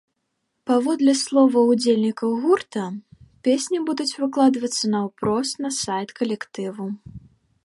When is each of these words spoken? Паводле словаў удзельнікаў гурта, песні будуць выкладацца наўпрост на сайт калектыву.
Паводле 0.69 1.13
словаў 1.23 1.69
удзельнікаў 1.73 2.29
гурта, 2.45 2.85
песні 3.49 3.77
будуць 3.91 4.11
выкладацца 4.25 4.83
наўпрост 4.97 5.53
на 5.67 5.77
сайт 5.83 6.09
калектыву. 6.23 6.85